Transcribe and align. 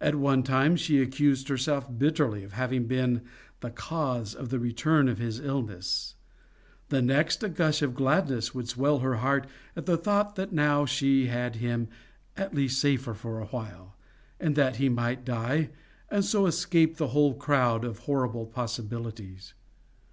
At 0.00 0.14
one 0.14 0.44
time 0.44 0.76
she 0.76 1.02
accused 1.02 1.48
herself 1.48 1.88
bitterly 1.98 2.44
of 2.44 2.52
having 2.52 2.86
been 2.86 3.22
the 3.58 3.72
cause 3.72 4.32
of 4.32 4.50
the 4.50 4.60
return 4.60 5.08
of 5.08 5.18
his 5.18 5.40
illness; 5.40 6.14
the 6.90 7.02
next 7.02 7.42
a 7.42 7.48
gush 7.48 7.82
of 7.82 7.96
gladness 7.96 8.54
would 8.54 8.68
swell 8.68 9.00
her 9.00 9.16
heart 9.16 9.48
at 9.74 9.86
the 9.86 9.96
thought 9.96 10.36
that 10.36 10.52
now 10.52 10.86
she 10.86 11.26
had 11.26 11.56
him 11.56 11.88
at 12.36 12.54
least 12.54 12.80
safer 12.80 13.14
for 13.14 13.40
a 13.40 13.46
while, 13.46 13.96
and 14.38 14.54
that 14.54 14.76
he 14.76 14.88
might 14.88 15.24
die 15.24 15.70
and 16.08 16.24
so 16.24 16.46
escape 16.46 16.96
the 16.96 17.08
whole 17.08 17.34
crowd 17.34 17.84
of 17.84 17.98
horrible 17.98 18.46
possibilities. 18.46 19.54